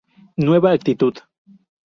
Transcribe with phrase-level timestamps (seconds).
[0.35, 1.15] Nueva actitud"".